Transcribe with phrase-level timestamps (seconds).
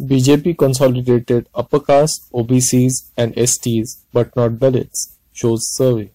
[0.00, 6.10] BJP consolidated upper caste, OBCs and STs but not Dalits, shows survey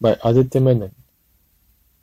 [0.00, 0.94] by Aditya Menon.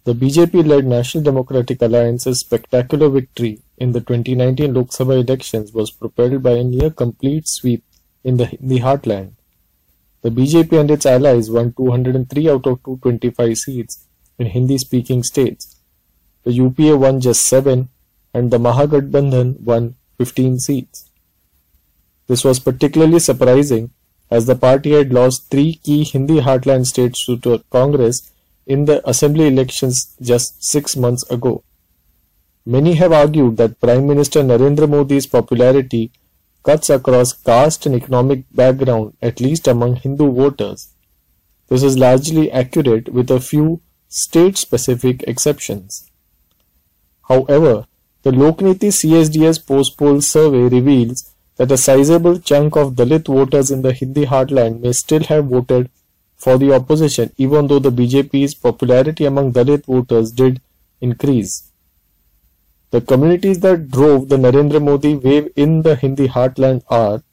[0.04, 6.44] The BJP-led National Democratic Alliance's spectacular victory in the 2019 Lok Sabha elections was propelled
[6.44, 7.84] by a near-complete sweep
[8.24, 9.34] in the Hindi heartland.
[10.22, 14.06] The BJP and its allies won 203 out of 225 seats
[14.38, 15.76] in Hindi-speaking states.
[16.44, 17.90] The UPA won just 7
[18.34, 21.10] and the Mahagathbandhan won 15 seats.
[22.28, 23.90] This was particularly surprising
[24.30, 28.22] as the party had lost three key Hindi heartland states to Congress
[28.66, 31.64] in the assembly elections just six months ago.
[32.66, 36.12] Many have argued that Prime Minister Narendra Modi's popularity
[36.64, 40.90] cuts across caste and economic background, at least among Hindu voters.
[41.70, 46.10] This is largely accurate with a few state-specific exceptions.
[47.28, 47.88] However,
[48.24, 53.94] the Lokniti CSDS post-poll survey reveals that a sizable chunk of Dalit voters in the
[53.94, 55.90] Hindi heartland may still have voted
[56.38, 60.62] for the opposition even though the BJP's popularity among Dalit voters did
[61.00, 61.72] increase.
[62.92, 67.24] The communities that drove the Narendra Modi wave in the Hindi heartland are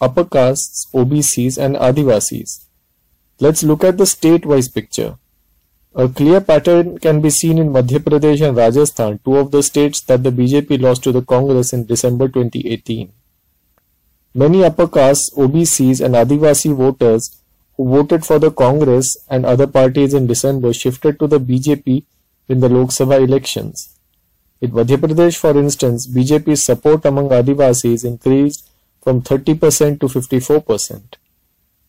[0.00, 2.64] upper castes, OBCs and Adivasis.
[3.38, 5.16] Let's look at the state-wise picture.
[5.98, 10.02] A clear pattern can be seen in Madhya Pradesh and Rajasthan, two of the states
[10.02, 13.10] that the BJP lost to the Congress in December 2018.
[14.34, 17.40] Many upper castes, OBCs and Adivasi voters
[17.78, 22.04] who voted for the Congress and other parties in December shifted to the BJP
[22.50, 23.96] in the Lok Sabha elections.
[24.60, 28.68] In Madhya Pradesh, for instance, BJP's support among Adivasis increased
[29.00, 31.14] from 30% to 54%.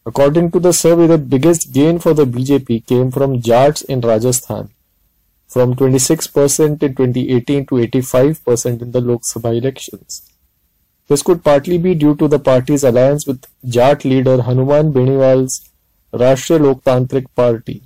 [0.08, 4.70] According to the survey, the biggest gain for the BJP came from Jats in Rajasthan,
[5.50, 10.22] from 26% in 2018 to 85% in the Lok Sabha elections.
[11.10, 15.70] This could partly be due to the party's alliance with Jat leader Hanuman Beniwal's
[16.14, 17.82] Rashtriya Loktantrik Party.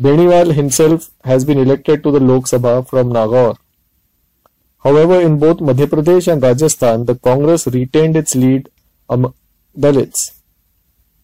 [0.00, 3.56] Beniwal himself has been elected to the Lok Sabha from Nagaur.
[4.84, 8.68] However, in both Madhya Pradesh and Rajasthan, the Congress retained its lead
[9.08, 9.34] among
[9.76, 10.33] Dalits.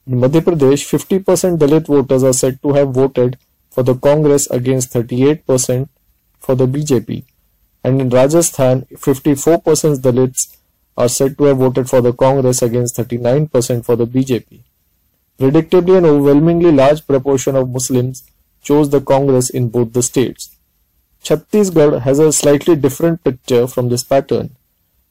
[0.07, 3.37] In Madhya Pradesh, 50% Dalit voters are said to have voted
[3.71, 5.89] for the Congress against 38%
[6.39, 7.23] for the BJP.
[7.85, 10.57] And in Rajasthan, 54% Dalits
[10.97, 14.61] are said to have voted for the Congress against 39% for the BJP.
[15.39, 18.25] Predictably, an overwhelmingly large proportion of Muslims
[18.63, 20.57] chose the Congress in both the states.
[21.23, 24.57] Chhattisgarh has a slightly different picture from this pattern.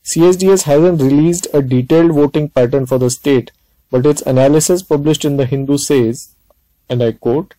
[0.03, 3.51] CSDS hasn't released a detailed voting pattern for the state
[3.91, 6.35] but its analysis published in the Hindu says,
[6.89, 7.55] and I quote,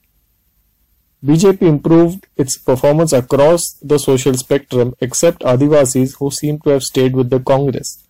[1.25, 7.15] BJP improved its performance across the social spectrum except Adivasis who seem to have stayed
[7.15, 8.03] with the Congress.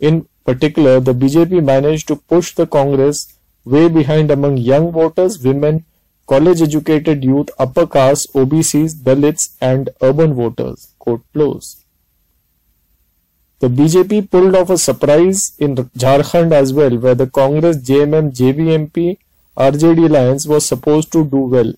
[0.00, 3.34] In particular, the BJP managed to push the Congress
[3.66, 5.84] way behind among young voters, women,
[6.26, 10.88] college educated youth, upper caste, OBCs, Dalits and urban voters.
[10.98, 11.83] Quote close.
[13.64, 19.16] The BJP pulled off a surprise in Jharkhand as well, where the Congress, JMM, JVMP,
[19.56, 21.72] RJD alliance was supposed to do well.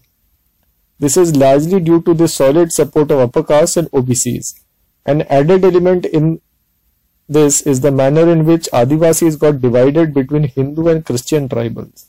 [0.99, 4.59] This is largely due to the solid support of upper castes and OBCs.
[5.05, 6.41] An added element in
[7.29, 12.07] this is the manner in which Adivasis got divided between Hindu and Christian tribals.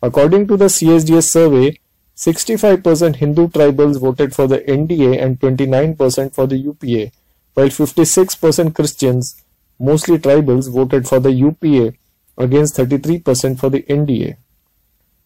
[0.00, 1.78] According to the CSDS survey,
[2.16, 7.12] 65% Hindu tribals voted for the NDA and 29% for the UPA,
[7.56, 9.42] while 56% Christians,
[9.78, 11.94] mostly tribals, voted for the UPA
[12.36, 14.36] against 33% for the NDA.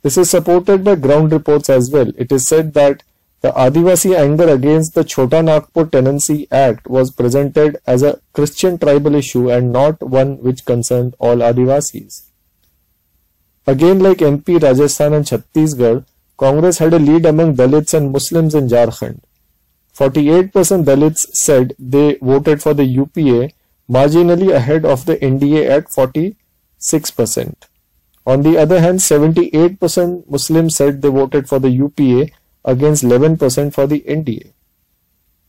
[0.03, 2.13] This is supported by ground reports as well.
[2.17, 3.03] It is said that
[3.41, 9.17] the Adivasi anger against the Chota Nagpur Tenancy Act was presented as a Christian tribal
[9.17, 12.27] issue and not one which concerned all Adivasis.
[13.67, 16.05] Again, like MP, Rajasthan and Chhattisgarh,
[16.37, 19.21] Congress had a lead among Dalits and Muslims in Jharkhand.
[19.97, 23.53] 48% Dalits said they voted for the UPA,
[23.89, 27.55] marginally ahead of the NDA at 46%.
[28.27, 32.31] On the other hand, 78% Muslims said they voted for the UPA
[32.65, 34.53] against 11% for the NDA.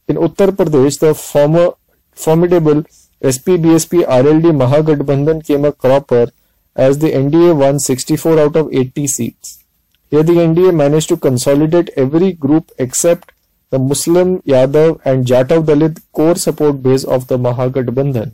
[0.07, 1.73] In Uttar Pradesh, the former
[2.13, 2.83] formidable
[3.23, 6.31] SP-BSP RLD Mahagathbandhan came a cropper
[6.75, 9.63] as the NDA won 64 out of 80 seats.
[10.09, 13.30] Here the NDA managed to consolidate every group except
[13.71, 18.33] the Muslim, Yadav and Jatav Dalit core support base of the Mahagathbandhan.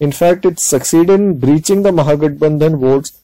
[0.00, 3.20] In fact, it succeeded in breaching the Mahagathbandhan votes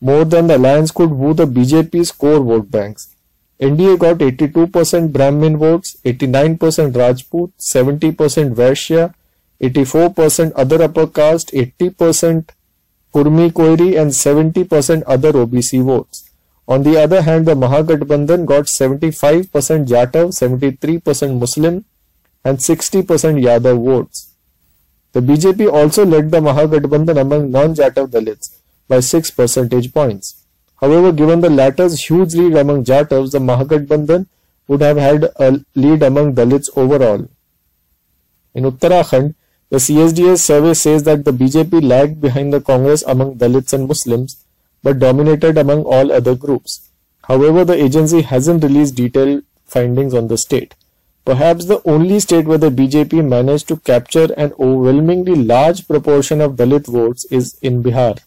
[0.00, 3.14] more than the alliance could woo the BJP's core vote banks.
[3.60, 9.14] NDA got 82% Brahmin votes, 89% Rajput, 70% Vaishya,
[9.62, 12.50] 84% other upper caste, 80%
[13.14, 16.25] Kurmi Koiri and 70% other OBC votes.
[16.68, 19.50] On the other hand, the Mahagathbandhan got 75%
[19.86, 21.84] Jatav, 73% Muslim
[22.44, 24.32] and 60% Yadav votes.
[25.12, 28.56] The BJP also led the Mahagathbandhan among non-Jatav Dalits
[28.88, 30.44] by 6 percentage points.
[30.80, 34.26] However, given the latter's huge lead among Jatavs, the Mahagathbandhan
[34.68, 37.28] would have had a lead among Dalits overall.
[38.54, 39.34] In Uttarakhand,
[39.70, 44.44] the CSDS survey says that the BJP lagged behind the Congress among Dalits and Muslims
[44.86, 46.90] but dominated among all other groups.
[47.28, 50.76] However, the agency hasn't released detailed findings on the state.
[51.24, 56.54] Perhaps the only state where the BJP managed to capture an overwhelmingly large proportion of
[56.54, 58.20] Dalit votes is in Bihar.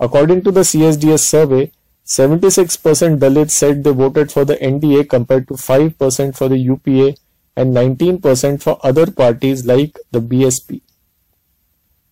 [0.00, 1.70] According to the CSDS survey,
[2.04, 7.16] 76% Dalits said they voted for the NDA compared to 5% for the UPA
[7.56, 10.80] and 19% for other parties like the BSP.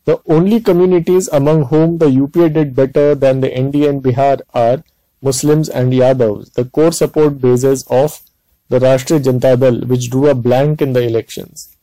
[0.07, 4.85] The only communities among whom the UPA did better than the NDA and Bihar are
[5.21, 8.21] Muslims and Yadavs, the core support bases of
[8.69, 11.77] the Rashtriya Janata Dal, which drew a blank in the elections.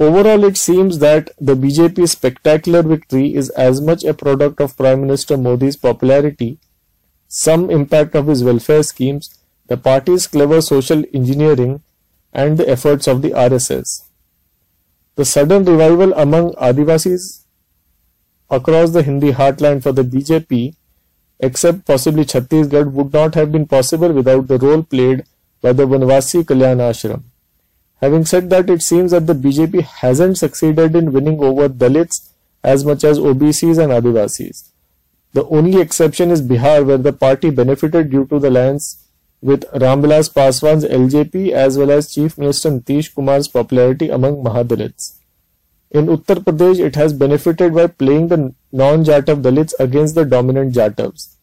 [0.00, 5.02] Overall, it seems that the BJP's spectacular victory is as much a product of Prime
[5.02, 6.58] Minister Modi's popularity,
[7.28, 11.82] some impact of his welfare schemes, the party's clever social engineering,
[12.32, 14.02] and the efforts of the RSS.
[15.14, 17.43] The sudden revival among Adivasis
[18.50, 20.74] across the Hindi heartland for the BJP,
[21.40, 25.24] except possibly Chhattisgarh, would not have been possible without the role played
[25.60, 27.22] by the Vanvasi Kalyan Ashram.
[28.00, 32.28] Having said that, it seems that the BJP hasn't succeeded in winning over Dalits
[32.62, 34.68] as much as OBCs and Adivasis.
[35.32, 39.04] The only exception is Bihar, where the party benefited due to the alliance
[39.42, 45.18] with Ramvilas Paswan's LJP as well as Chief Minister Nitish Kumar's popularity among Mahadalits.
[45.94, 51.36] In Uttar Pradesh, it has benefited by playing the non-Jatav Dalits against the dominant Jatavs.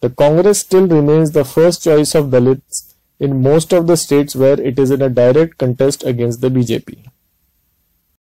[0.00, 4.58] The Congress still remains the first choice of Dalits in most of the states where
[4.58, 7.04] it is in a direct contest against the BJP.